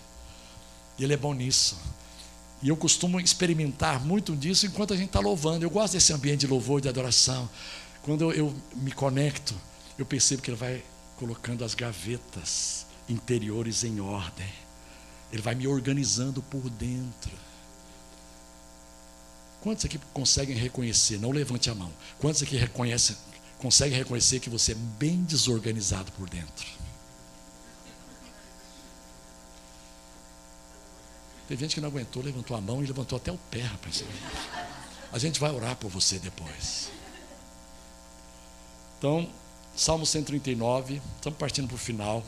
[0.98, 1.76] Ele é bom nisso.
[2.62, 5.64] E eu costumo experimentar muito disso enquanto a gente está louvando.
[5.64, 7.48] Eu gosto desse ambiente de louvor, de adoração.
[8.02, 9.54] Quando eu, eu me conecto,
[9.96, 10.82] eu percebo que ele vai
[11.16, 14.48] colocando as gavetas interiores em ordem.
[15.32, 17.30] Ele vai me organizando por dentro.
[19.60, 21.18] Quantos aqui conseguem reconhecer?
[21.18, 21.92] Não levante a mão.
[22.18, 23.16] Quantos aqui reconhecem,
[23.58, 26.66] consegue reconhecer que você é bem desorganizado por dentro.
[31.48, 34.04] Teve gente que não aguentou, levantou a mão e levantou até o pé, rapaz.
[35.10, 36.90] A gente vai orar por você depois.
[38.98, 39.28] Então,
[39.74, 42.22] Salmo 139, estamos partindo para o final.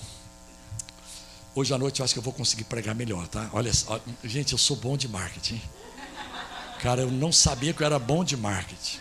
[1.55, 3.51] Hoje à noite eu acho que eu vou conseguir pregar melhor, tá?
[3.53, 3.71] Olha,
[4.25, 5.61] gente, eu sou bom de marketing.
[6.81, 9.01] Cara, eu não sabia que eu era bom de marketing.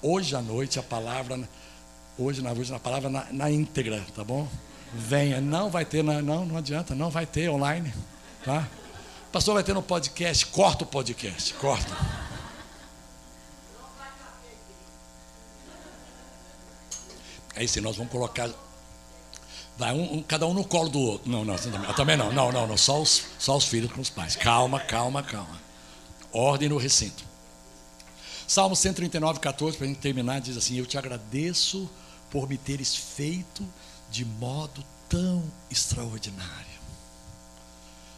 [0.00, 1.48] Hoje à noite a palavra,
[2.16, 4.46] hoje na hoje na palavra na, na íntegra, tá bom?
[4.94, 7.92] Venha, não vai ter, não, não adianta, não vai ter online,
[8.44, 8.66] tá?
[9.32, 11.96] Pastor vai ter no podcast, corta o podcast, corta.
[17.54, 18.48] Aí sim, nós vamos colocar.
[19.76, 21.30] Vai um, um, cada um no colo do outro.
[21.30, 21.56] Não, não,
[21.94, 22.76] também não, não, não, não.
[22.76, 24.36] Só os, só os filhos com os pais.
[24.36, 25.60] Calma, calma, calma.
[26.32, 27.27] Ordem no recinto.
[28.48, 31.88] Salmo 139, 14, para a gente terminar, diz assim: Eu te agradeço
[32.30, 33.62] por me teres feito
[34.10, 36.78] de modo tão extraordinário.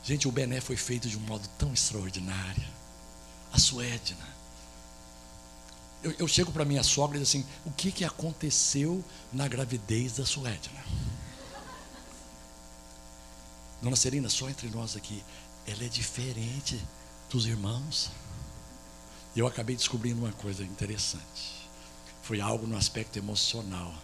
[0.05, 2.62] Gente, o Bené foi feito de um modo tão extraordinário.
[3.53, 4.29] A Suédina.
[6.01, 10.12] Eu, eu chego para minha sogra e digo assim: O que, que aconteceu na gravidez
[10.12, 10.85] da Suédina?
[13.83, 15.25] Dona Serena, só entre nós aqui.
[15.66, 16.81] ela é diferente
[17.29, 18.12] dos irmãos.
[19.35, 21.69] Eu acabei descobrindo uma coisa interessante.
[22.23, 23.95] Foi algo no aspecto emocional.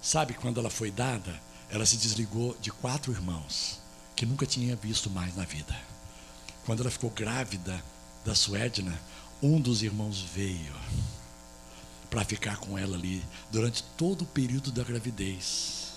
[0.00, 1.40] Sabe quando ela foi dada?
[1.70, 3.80] Ela se desligou de quatro irmãos
[4.14, 5.74] que nunca tinha visto mais na vida.
[6.66, 7.82] Quando ela ficou grávida
[8.24, 8.98] da Suedna,
[9.42, 10.74] um dos irmãos veio
[12.10, 15.92] para ficar com ela ali durante todo o período da gravidez.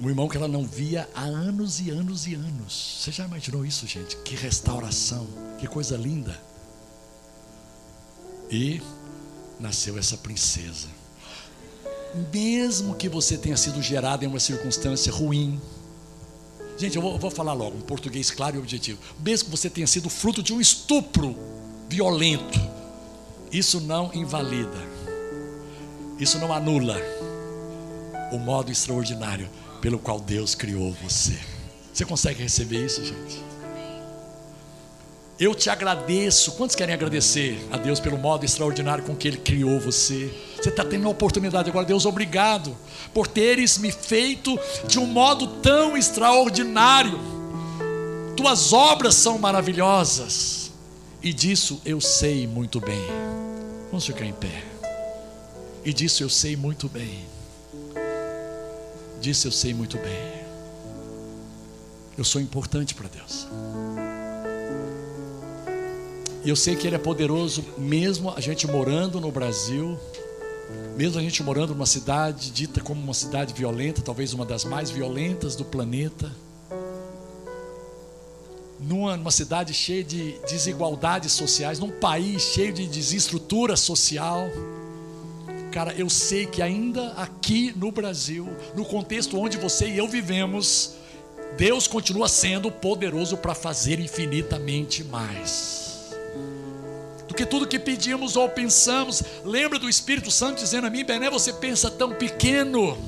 [0.00, 3.00] Um irmão que ela não via há anos e anos e anos.
[3.00, 4.16] Você já imaginou isso, gente?
[4.18, 5.26] Que restauração,
[5.58, 6.40] que coisa linda.
[8.50, 8.82] E
[9.58, 10.88] nasceu essa princesa.
[12.32, 15.60] Mesmo que você tenha sido gerado em uma circunstância ruim,
[16.76, 18.98] gente, eu vou, eu vou falar logo, um português claro e objetivo.
[19.20, 21.36] Mesmo que você tenha sido fruto de um estupro
[21.88, 22.58] violento,
[23.52, 24.78] isso não invalida,
[26.18, 26.96] isso não anula
[28.32, 29.48] o modo extraordinário
[29.80, 31.38] pelo qual Deus criou você.
[31.92, 33.49] Você consegue receber isso, gente?
[35.40, 36.52] Eu te agradeço.
[36.52, 40.30] Quantos querem agradecer a Deus pelo modo extraordinário com que Ele criou você?
[40.54, 42.76] Você está tendo a oportunidade agora, Deus, obrigado
[43.14, 47.18] por teres me feito de um modo tão extraordinário.
[48.36, 50.70] Tuas obras são maravilhosas,
[51.22, 53.06] e disso eu sei muito bem.
[53.86, 54.62] Vamos ficar em pé.
[55.82, 57.24] E disso eu sei muito bem.
[59.22, 60.40] Disso eu sei muito bem.
[62.18, 63.46] Eu sou importante para Deus.
[66.42, 69.98] E eu sei que Ele é poderoso, mesmo a gente morando no Brasil,
[70.96, 74.90] mesmo a gente morando numa cidade dita como uma cidade violenta, talvez uma das mais
[74.90, 76.32] violentas do planeta,
[78.78, 84.48] numa, numa cidade cheia de desigualdades sociais, num país cheio de desestrutura social.
[85.70, 90.94] Cara, eu sei que ainda aqui no Brasil, no contexto onde você e eu vivemos,
[91.58, 95.89] Deus continua sendo poderoso para fazer infinitamente mais
[97.40, 99.22] que tudo que pedimos ou pensamos.
[99.44, 102.98] Lembra do Espírito Santo dizendo a mim, Bené, você pensa tão pequeno.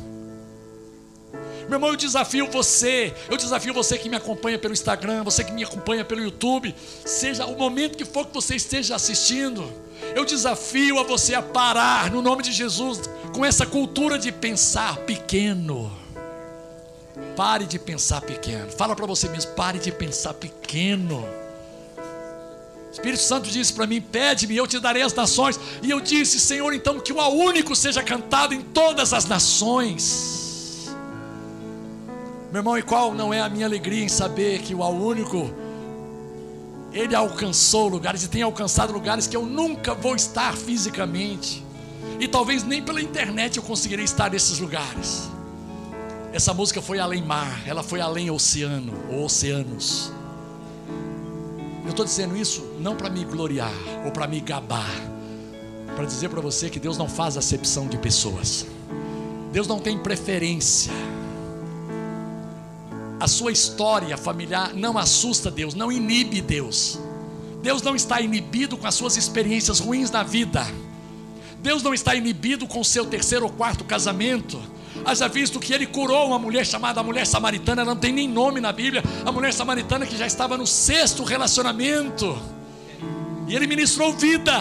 [1.69, 5.53] Meu irmão, eu desafio você, eu desafio você que me acompanha pelo Instagram, você que
[5.53, 9.71] me acompanha pelo YouTube, seja o momento que for que você esteja assistindo,
[10.15, 13.01] eu desafio a você a parar, no nome de Jesus,
[13.35, 15.93] com essa cultura de pensar pequeno.
[17.37, 18.71] Pare de pensar pequeno.
[18.73, 21.42] Fala para você mesmo, pare de pensar pequeno.
[22.93, 25.59] Espírito Santo disse para mim: Pede-me, eu te darei as nações.
[25.83, 30.91] E eu disse: Senhor, então que o A único seja cantado em todas as nações.
[32.53, 35.51] Meu irmão, e qual não é a minha alegria em saber que o A único,
[36.93, 41.65] ele alcançou lugares e tem alcançado lugares que eu nunca vou estar fisicamente.
[42.21, 45.31] E talvez nem pela internet eu conseguirei estar nesses lugares.
[46.31, 50.13] Essa música foi além mar, ela foi além oceano ou oceanos.
[51.85, 53.73] Eu estou dizendo isso não para me gloriar
[54.05, 54.91] ou para me gabar,
[55.97, 58.67] para dizer para você que Deus não faz acepção de pessoas,
[59.53, 60.93] Deus não tem preferência.
[63.19, 66.99] A sua história familiar não assusta Deus, não inibe Deus.
[67.63, 70.67] Deus não está inibido com as suas experiências ruins na vida.
[71.63, 74.61] Deus não está inibido com o seu terceiro ou quarto casamento
[75.05, 78.61] haja visto que ele curou uma mulher chamada mulher samaritana, ela não tem nem nome
[78.61, 82.39] na Bíblia, a mulher samaritana que já estava no sexto relacionamento,
[83.49, 84.61] e ele ministrou vida,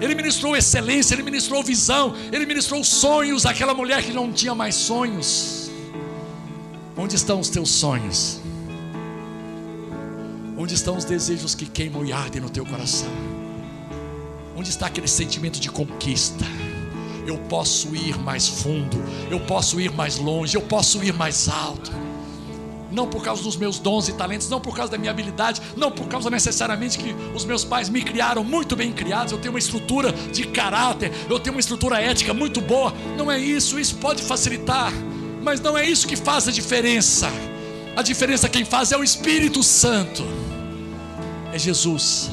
[0.00, 4.74] ele ministrou excelência, ele ministrou visão, ele ministrou sonhos àquela mulher que não tinha mais
[4.74, 5.70] sonhos.
[6.96, 8.40] Onde estão os teus sonhos?
[10.56, 13.08] Onde estão os desejos que queimam e ardem no teu coração?
[14.56, 16.44] Onde está aquele sentimento de conquista?
[17.26, 21.92] Eu posso ir mais fundo, eu posso ir mais longe, eu posso ir mais alto.
[22.90, 25.90] Não por causa dos meus dons e talentos, não por causa da minha habilidade, não
[25.90, 29.58] por causa necessariamente que os meus pais me criaram muito bem criados, eu tenho uma
[29.58, 32.92] estrutura de caráter, eu tenho uma estrutura ética muito boa.
[33.16, 34.92] Não é isso, isso pode facilitar,
[35.42, 37.30] mas não é isso que faz a diferença.
[37.96, 40.22] A diferença quem faz é o Espírito Santo.
[41.52, 42.30] É Jesus.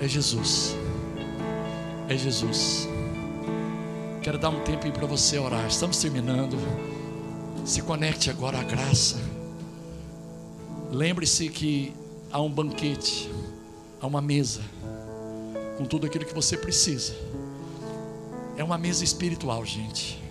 [0.00, 0.76] É Jesus.
[2.08, 2.89] É Jesus.
[4.22, 5.66] Quero dar um tempo para você orar.
[5.66, 6.58] Estamos terminando.
[7.64, 9.16] Se conecte agora à graça.
[10.92, 11.94] Lembre-se que
[12.30, 13.30] há um banquete,
[13.98, 14.60] há uma mesa,
[15.78, 17.14] com tudo aquilo que você precisa.
[18.58, 20.22] É uma mesa espiritual, gente.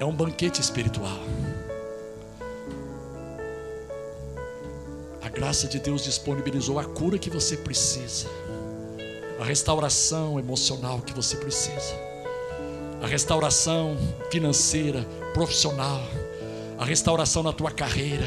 [0.00, 1.18] É um banquete espiritual.
[5.20, 8.26] A graça de Deus disponibilizou a cura que você precisa
[9.38, 11.94] a restauração emocional que você precisa,
[13.00, 13.96] a restauração
[14.30, 16.02] financeira, profissional,
[16.76, 18.26] a restauração na tua carreira,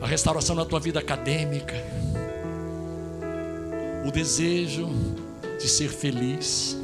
[0.00, 1.74] a restauração na tua vida acadêmica,
[4.06, 4.88] o desejo
[5.60, 6.76] de ser feliz,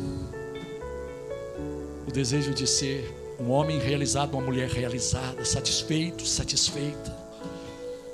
[2.07, 7.13] o desejo de ser um homem realizado, uma mulher realizada, satisfeito, satisfeita,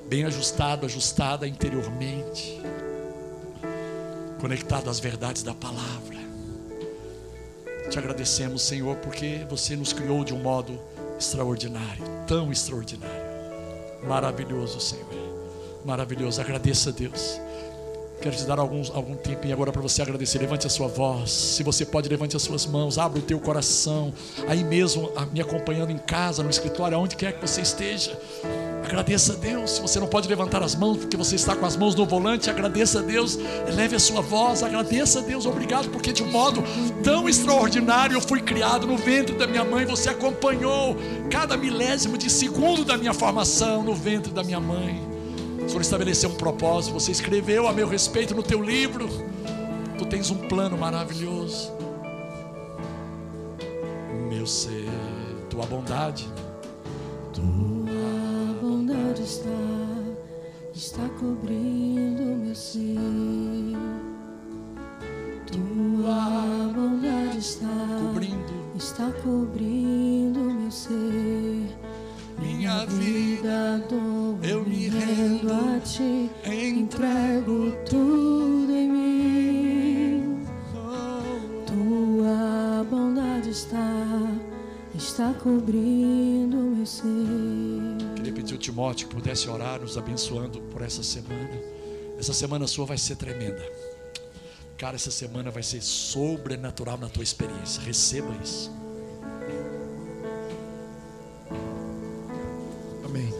[0.08, 2.57] bem ajustado, ajustada interiormente,
[4.38, 6.18] conectado às verdades da palavra.
[7.90, 10.78] Te agradecemos, Senhor, porque você nos criou de um modo
[11.18, 13.28] extraordinário, tão extraordinário.
[14.06, 15.06] Maravilhoso, Senhor.
[15.84, 16.40] Maravilhoso.
[16.40, 17.40] Agradeça a Deus.
[18.20, 20.38] Quero te dar alguns, algum tempinho agora para você agradecer.
[20.38, 21.30] Levante a sua voz.
[21.30, 22.98] Se você pode, levante as suas mãos.
[22.98, 24.12] Abra o teu coração.
[24.46, 28.18] Aí mesmo, me acompanhando em casa, no escritório, aonde quer que você esteja.
[28.88, 29.72] Agradeça a Deus.
[29.72, 32.48] Se você não pode levantar as mãos porque você está com as mãos no volante,
[32.48, 33.38] agradeça a Deus.
[33.68, 34.62] Eleve a sua voz.
[34.62, 35.44] Agradeça a Deus.
[35.44, 36.64] Obrigado porque de um modo
[37.04, 39.84] tão extraordinário eu fui criado no ventre da minha mãe.
[39.84, 40.96] Você acompanhou
[41.30, 45.06] cada milésimo de segundo da minha formação no ventre da minha mãe.
[45.62, 49.06] O Senhor estabeleceu um propósito, você escreveu a meu respeito no teu livro.
[49.98, 51.70] Tu tens um plano maravilhoso.
[54.30, 54.88] Meu ser,
[55.50, 56.26] tua bondade.
[57.34, 57.77] Tua bondade
[59.28, 59.50] está,
[60.74, 62.96] está cobrindo meu ser.
[65.46, 67.68] Tua bondade está
[68.00, 71.76] cobrindo, está cobrindo meu ser.
[72.38, 80.46] Minha vida, dou, eu me rendo a ti, entrego tudo em mim.
[81.66, 83.92] Tua bondade está,
[84.94, 87.77] está cobrindo meu ser.
[88.58, 91.48] Ao Timóteo pudesse orar, nos abençoando por essa semana.
[92.18, 93.64] Essa semana sua vai ser tremenda.
[94.76, 97.80] Cara, essa semana vai ser sobrenatural na tua experiência.
[97.80, 98.72] Receba isso.
[103.04, 103.32] Amém.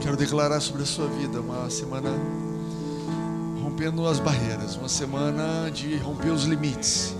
[0.00, 2.10] Quero declarar sobre a sua vida uma semana
[3.62, 7.14] rompendo as barreiras, uma semana de romper os limites.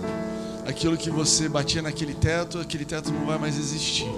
[0.65, 4.09] Aquilo que você batia naquele teto, aquele teto não vai mais existir.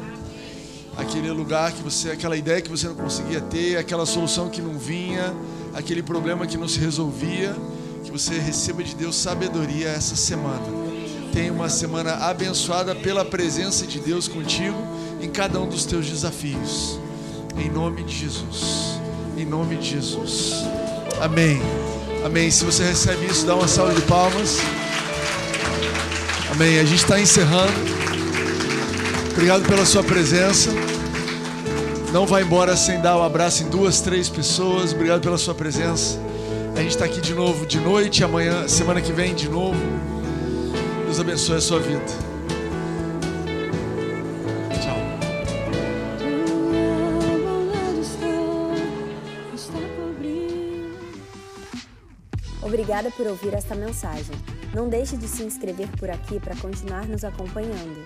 [0.98, 4.78] Aquele lugar que você, aquela ideia que você não conseguia ter, aquela solução que não
[4.78, 5.34] vinha,
[5.74, 7.56] aquele problema que não se resolvia,
[8.04, 10.64] que você receba de Deus sabedoria essa semana.
[11.32, 14.78] Tenha uma semana abençoada pela presença de Deus contigo
[15.22, 17.00] em cada um dos teus desafios.
[17.58, 19.00] Em nome de Jesus.
[19.38, 20.54] Em nome de Jesus.
[21.22, 21.62] Amém.
[22.26, 22.52] Amém.
[22.52, 24.58] Se você recebe isso, dá uma salva de palmas.
[26.52, 26.80] Amém.
[26.80, 28.01] A gente está encerrando.
[29.32, 30.70] Obrigado pela sua presença.
[32.12, 34.94] Não vá embora sem dar um abraço em duas, três pessoas.
[34.94, 36.20] Obrigado pela sua presença.
[36.76, 39.80] A gente está aqui de novo de noite, amanhã, semana que vem de novo.
[41.06, 42.32] Deus abençoe a sua vida.
[52.62, 54.36] Obrigada por ouvir esta mensagem.
[54.74, 58.06] Não deixe de se inscrever por aqui para continuar nos acompanhando.